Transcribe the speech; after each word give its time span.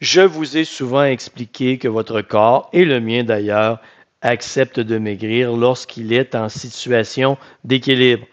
Je 0.00 0.22
vous 0.22 0.56
ai 0.56 0.64
souvent 0.64 1.04
expliqué 1.04 1.76
que 1.76 1.86
votre 1.86 2.22
corps, 2.22 2.70
et 2.72 2.86
le 2.86 3.00
mien 3.00 3.22
d'ailleurs, 3.22 3.80
accepte 4.22 4.80
de 4.80 4.96
maigrir 4.96 5.52
lorsqu'il 5.52 6.14
est 6.14 6.34
en 6.34 6.48
situation 6.48 7.36
d'équilibre. 7.64 8.26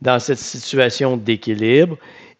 Dans 0.00 0.20
cette 0.20 0.38
situation 0.38 1.16
d'équilibre, 1.16 1.96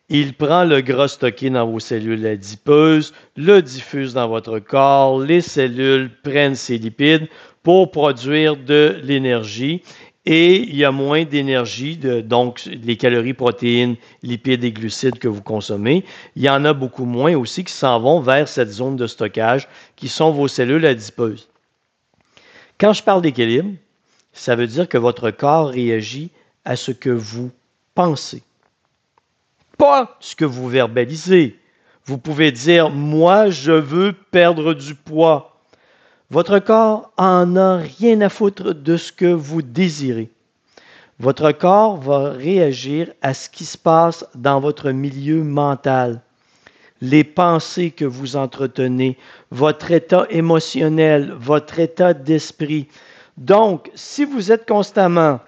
il 0.08 0.32
prend 0.32 0.62
le 0.62 0.80
gras 0.80 1.08
stocké 1.08 1.50
dans 1.50 1.66
vos 1.66 1.80
cellules 1.80 2.24
adipeuses, 2.24 3.12
le 3.36 3.62
diffuse 3.62 4.14
dans 4.14 4.28
votre 4.28 4.60
corps, 4.60 5.18
les 5.18 5.40
cellules 5.40 6.10
prennent 6.22 6.54
ces 6.54 6.78
lipides 6.78 7.26
pour 7.64 7.90
produire 7.90 8.56
de 8.56 9.00
l'énergie 9.02 9.82
et 10.30 10.60
il 10.60 10.76
y 10.76 10.84
a 10.84 10.92
moins 10.92 11.24
d'énergie, 11.24 11.96
donc 11.96 12.66
les 12.66 12.98
calories, 12.98 13.32
protéines, 13.32 13.96
lipides 14.22 14.62
et 14.62 14.72
glucides 14.72 15.18
que 15.18 15.28
vous 15.28 15.40
consommez. 15.40 16.04
Il 16.36 16.42
y 16.42 16.50
en 16.50 16.66
a 16.66 16.74
beaucoup 16.74 17.06
moins 17.06 17.34
aussi 17.34 17.64
qui 17.64 17.72
s'en 17.72 17.98
vont 17.98 18.20
vers 18.20 18.46
cette 18.46 18.68
zone 18.68 18.96
de 18.96 19.06
stockage 19.06 19.68
qui 19.96 20.08
sont 20.08 20.30
vos 20.30 20.46
cellules 20.46 20.84
adipeuses. 20.84 21.48
Quand 22.78 22.92
je 22.92 23.02
parle 23.02 23.22
d'équilibre, 23.22 23.70
ça 24.32 24.54
veut 24.54 24.66
dire 24.66 24.86
que 24.86 24.98
votre 24.98 25.30
corps 25.30 25.70
réagit 25.70 26.30
à 26.66 26.76
ce 26.76 26.92
que 26.92 27.10
vous 27.10 27.50
pensez 27.94 28.42
pas 29.78 30.16
ce 30.20 30.36
que 30.36 30.44
vous 30.44 30.68
verbalisez. 30.68 31.58
Vous 32.04 32.18
pouvez 32.18 32.52
dire, 32.52 32.90
moi, 32.90 33.48
je 33.48 33.72
veux 33.72 34.12
perdre 34.12 34.74
du 34.74 34.94
poids. 34.94 35.57
Votre 36.30 36.58
corps 36.58 37.10
en 37.16 37.56
a 37.56 37.78
rien 37.78 38.20
à 38.20 38.28
foutre 38.28 38.74
de 38.74 38.98
ce 38.98 39.12
que 39.12 39.32
vous 39.32 39.62
désirez. 39.62 40.30
Votre 41.18 41.52
corps 41.52 41.96
va 41.96 42.32
réagir 42.32 43.10
à 43.22 43.32
ce 43.32 43.48
qui 43.48 43.64
se 43.64 43.78
passe 43.78 44.26
dans 44.34 44.60
votre 44.60 44.90
milieu 44.90 45.42
mental, 45.42 46.20
les 47.00 47.24
pensées 47.24 47.90
que 47.90 48.04
vous 48.04 48.36
entretenez, 48.36 49.16
votre 49.50 49.90
état 49.90 50.26
émotionnel, 50.28 51.32
votre 51.32 51.78
état 51.78 52.12
d'esprit. 52.12 52.88
Donc, 53.38 53.90
si 53.94 54.26
vous 54.26 54.52
êtes 54.52 54.68
constamment 54.68 55.40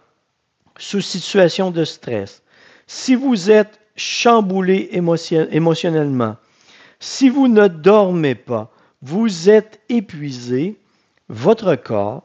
sous 0.78 1.02
situation 1.02 1.70
de 1.70 1.84
stress, 1.84 2.42
si 2.86 3.14
vous 3.14 3.50
êtes 3.50 3.78
chamboulé 3.96 4.88
émotionnellement, 4.92 6.36
si 7.00 7.28
vous 7.28 7.48
ne 7.48 7.68
dormez 7.68 8.34
pas, 8.34 8.72
vous 9.02 9.48
êtes 9.48 9.80
épuisé, 9.88 10.78
votre 11.28 11.74
corps 11.74 12.22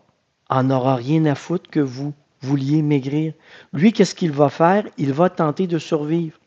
en 0.50 0.70
aura 0.70 0.96
rien 0.96 1.26
à 1.26 1.36
foutre 1.36 1.70
que 1.70 1.80
vous 1.80 2.14
vouliez 2.42 2.82
maigrir. 2.82 3.34
Lui, 3.74 3.94
qu'est-ce 3.94 4.14
qu'il 4.14 4.32
va 4.32 4.50
faire? 4.50 4.84
Il 4.98 5.14
va 5.14 5.30
tenter 5.30 5.68
de 5.68 5.80
survivre. 5.80 6.38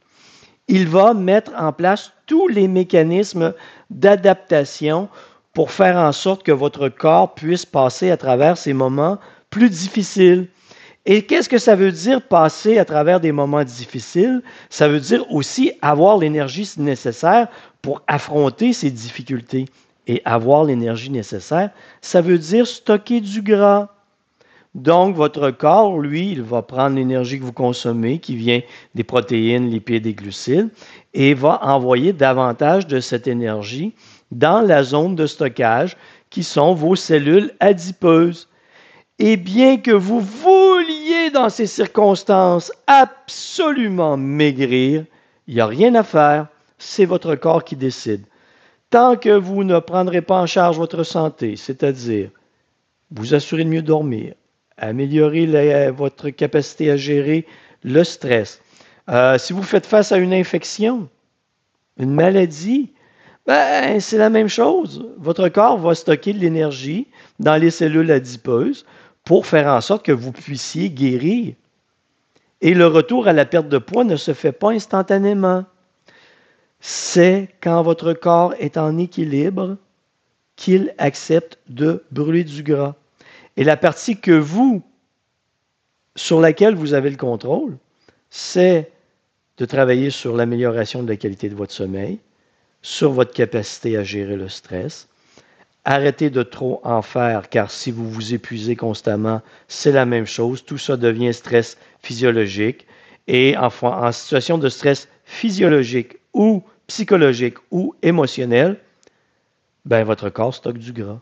Il 0.68 0.86
va 0.86 1.14
mettre 1.14 1.52
en 1.56 1.72
place 1.72 2.12
tous 2.26 2.46
les 2.46 2.68
mécanismes 2.68 3.54
d'adaptation 3.90 5.08
pour 5.54 5.72
faire 5.72 5.96
en 5.96 6.12
sorte 6.12 6.42
que 6.42 6.52
votre 6.52 6.90
corps 6.90 7.34
puisse 7.34 7.64
passer 7.64 8.10
à 8.10 8.18
travers 8.18 8.58
ces 8.58 8.74
moments 8.74 9.18
plus 9.48 9.70
difficiles. 9.70 10.48
Et 11.06 11.22
qu'est-ce 11.22 11.48
que 11.48 11.56
ça 11.56 11.74
veut 11.74 11.90
dire 11.90 12.20
passer 12.20 12.78
à 12.78 12.84
travers 12.84 13.18
des 13.18 13.32
moments 13.32 13.64
difficiles? 13.64 14.42
Ça 14.68 14.88
veut 14.88 15.00
dire 15.00 15.24
aussi 15.32 15.72
avoir 15.80 16.18
l'énergie 16.18 16.70
nécessaire 16.76 17.48
pour 17.80 18.02
affronter 18.06 18.74
ces 18.74 18.90
difficultés. 18.90 19.64
Et 20.08 20.22
avoir 20.24 20.64
l'énergie 20.64 21.10
nécessaire, 21.10 21.70
ça 22.00 22.20
veut 22.20 22.38
dire 22.38 22.66
stocker 22.66 23.20
du 23.20 23.42
gras. 23.42 23.88
Donc, 24.74 25.14
votre 25.14 25.50
corps, 25.50 25.98
lui, 25.98 26.32
il 26.32 26.42
va 26.42 26.62
prendre 26.62 26.96
l'énergie 26.96 27.38
que 27.38 27.44
vous 27.44 27.52
consommez, 27.52 28.18
qui 28.18 28.34
vient 28.34 28.60
des 28.94 29.04
protéines, 29.04 29.68
lipides 29.68 30.06
et 30.06 30.14
glucides, 30.14 30.70
et 31.14 31.34
va 31.34 31.60
envoyer 31.62 32.12
davantage 32.12 32.86
de 32.86 33.00
cette 33.00 33.26
énergie 33.26 33.94
dans 34.30 34.60
la 34.60 34.82
zone 34.82 35.14
de 35.14 35.26
stockage 35.26 35.96
qui 36.30 36.42
sont 36.42 36.74
vos 36.74 36.96
cellules 36.96 37.52
adipeuses. 37.60 38.48
Et 39.18 39.36
bien 39.36 39.78
que 39.78 39.90
vous 39.90 40.20
vouliez 40.20 41.30
dans 41.32 41.48
ces 41.48 41.66
circonstances 41.66 42.72
absolument 42.86 44.16
maigrir, 44.16 45.04
il 45.48 45.54
n'y 45.54 45.60
a 45.60 45.66
rien 45.66 45.94
à 45.94 46.02
faire, 46.02 46.46
c'est 46.78 47.06
votre 47.06 47.34
corps 47.34 47.64
qui 47.64 47.74
décide. 47.74 48.24
Tant 48.90 49.16
que 49.16 49.30
vous 49.30 49.64
ne 49.64 49.78
prendrez 49.80 50.22
pas 50.22 50.40
en 50.40 50.46
charge 50.46 50.78
votre 50.78 51.02
santé, 51.02 51.56
c'est-à-dire 51.56 52.30
vous 53.10 53.34
assurer 53.34 53.64
de 53.64 53.68
mieux 53.68 53.82
dormir, 53.82 54.34
améliorer 54.76 55.90
votre 55.90 56.30
capacité 56.30 56.90
à 56.90 56.96
gérer 56.96 57.46
le 57.82 58.02
stress, 58.04 58.60
euh, 59.08 59.38
si 59.38 59.52
vous 59.52 59.62
faites 59.62 59.86
face 59.86 60.12
à 60.12 60.18
une 60.18 60.34
infection, 60.34 61.08
une 61.98 62.12
maladie, 62.12 62.92
ben, 63.46 63.98
c'est 64.00 64.18
la 64.18 64.28
même 64.28 64.48
chose. 64.48 65.06
Votre 65.16 65.48
corps 65.48 65.78
va 65.78 65.94
stocker 65.94 66.34
de 66.34 66.38
l'énergie 66.38 67.06
dans 67.38 67.56
les 67.56 67.70
cellules 67.70 68.10
adipeuses 68.10 68.84
pour 69.24 69.46
faire 69.46 69.68
en 69.68 69.80
sorte 69.80 70.04
que 70.04 70.12
vous 70.12 70.32
puissiez 70.32 70.90
guérir. 70.90 71.54
Et 72.60 72.74
le 72.74 72.86
retour 72.86 73.28
à 73.28 73.32
la 73.32 73.46
perte 73.46 73.68
de 73.68 73.78
poids 73.78 74.04
ne 74.04 74.16
se 74.16 74.34
fait 74.34 74.52
pas 74.52 74.70
instantanément. 74.70 75.64
C'est 76.80 77.48
quand 77.60 77.82
votre 77.82 78.12
corps 78.12 78.54
est 78.58 78.76
en 78.76 78.98
équilibre 78.98 79.76
qu'il 80.56 80.94
accepte 80.98 81.58
de 81.68 82.04
brûler 82.10 82.44
du 82.44 82.62
gras. 82.62 82.94
Et 83.56 83.64
la 83.64 83.76
partie 83.76 84.18
que 84.18 84.32
vous, 84.32 84.82
sur 86.16 86.40
laquelle 86.40 86.74
vous 86.74 86.94
avez 86.94 87.10
le 87.10 87.16
contrôle, 87.16 87.76
c'est 88.30 88.90
de 89.56 89.64
travailler 89.64 90.10
sur 90.10 90.36
l'amélioration 90.36 91.02
de 91.02 91.08
la 91.08 91.16
qualité 91.16 91.48
de 91.48 91.54
votre 91.54 91.72
sommeil, 91.72 92.18
sur 92.82 93.10
votre 93.12 93.32
capacité 93.32 93.96
à 93.96 94.04
gérer 94.04 94.36
le 94.36 94.48
stress, 94.48 95.08
Arrêtez 95.90 96.28
de 96.28 96.42
trop 96.42 96.82
en 96.84 97.00
faire, 97.00 97.48
car 97.48 97.70
si 97.70 97.90
vous 97.90 98.10
vous 98.10 98.34
épuisez 98.34 98.76
constamment, 98.76 99.40
c'est 99.68 99.90
la 99.90 100.04
même 100.04 100.26
chose. 100.26 100.62
Tout 100.62 100.76
ça 100.76 100.98
devient 100.98 101.32
stress 101.32 101.78
physiologique. 102.02 102.86
Et 103.26 103.56
en, 103.56 103.70
en 103.82 104.12
situation 104.12 104.58
de 104.58 104.68
stress 104.68 105.08
physiologique 105.24 106.18
ou 106.38 106.62
psychologique 106.86 107.58
ou 107.70 107.94
émotionnel, 108.00 108.80
ben, 109.84 110.04
votre 110.04 110.30
corps 110.30 110.54
stocke 110.54 110.78
du 110.78 110.92
gras. 110.92 111.20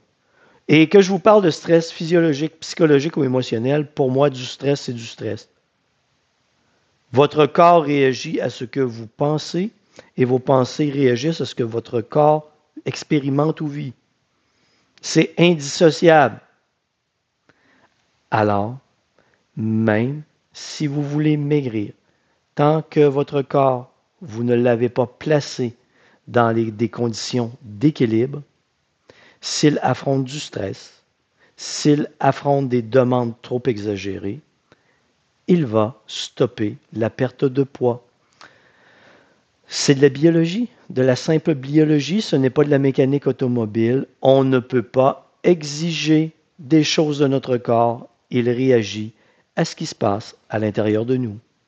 Et 0.69 0.89
que 0.89 1.01
je 1.01 1.11
vous 1.11 1.19
parle 1.19 1.43
de 1.43 1.51
stress 1.51 1.91
physiologique, 1.91 2.61
psychologique 2.61 3.17
ou 3.17 3.25
émotionnel, 3.25 3.91
pour 3.91 4.11
moi, 4.11 4.31
du 4.31 4.45
stress, 4.45 4.83
c'est 4.83 4.93
du 4.93 5.07
stress. 5.07 5.49
Votre 7.13 7.47
corps 7.47 7.85
réagit 7.85 8.41
à 8.41 8.51
ce 8.51 8.65
que 8.65 8.81
vous 8.81 9.07
pensez 9.07 9.71
et 10.17 10.25
vos 10.25 10.39
pensées 10.39 10.91
réagissent 10.91 11.41
à 11.41 11.47
ce 11.47 11.55
que 11.55 11.63
votre 11.63 12.01
corps 12.01 12.51
expérimente 12.85 13.61
ou 13.61 13.69
vit. 13.69 13.95
C'est 15.01 15.33
indissociable. 15.39 16.41
Alors, 18.31 18.77
même 19.57 20.23
si 20.53 20.87
vous 20.87 21.03
voulez 21.03 21.37
maigrir, 21.37 21.93
tant 22.55 22.83
que 22.83 23.01
votre 23.01 23.41
corps, 23.41 23.96
vous 24.23 24.45
ne 24.45 24.55
l'avez 24.55 24.89
pas 24.89 25.07
placé 25.07 25.75
dans 26.29 26.55
des 26.55 26.89
conditions 26.89 27.53
d'équilibre, 27.63 28.43
s'il 29.41 29.79
affronte 29.83 30.25
du 30.25 30.41
stress, 30.41 31.03
s'il 31.57 32.11
affronte 32.21 32.69
des 32.69 32.83
demandes 32.83 33.35
trop 33.43 33.63
exagérées, 33.67 34.41
il 35.47 35.65
va 35.65 36.01
stopper 36.07 36.77
la 36.93 37.11
perte 37.11 37.45
de 37.45 37.63
poids. 37.63 38.05
C'est 39.69 39.95
de 39.95 40.03
la 40.03 40.09
biologie, 40.09 40.69
de 40.91 41.03
la 41.03 41.17
simple 41.17 41.55
biologie, 41.55 42.23
ce 42.23 42.37
n'est 42.37 42.51
pas 42.51 42.65
de 42.65 42.71
la 42.71 42.79
mécanique 42.79 43.27
automobile. 43.27 44.07
On 44.23 44.45
ne 44.45 44.59
peut 44.59 44.83
pas 44.83 45.31
exiger 45.43 46.33
des 46.59 46.85
choses 46.85 47.21
de 47.21 47.27
notre 47.27 47.57
corps, 47.57 48.09
il 48.31 48.51
réagit 48.51 49.13
à 49.55 49.65
ce 49.65 49.77
qui 49.77 49.87
se 49.87 49.95
passe 49.95 50.37
à 50.49 50.59
l'intérieur 50.59 51.05
de 51.05 51.17
nous. 51.17 51.39